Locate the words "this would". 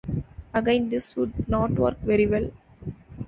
0.89-1.47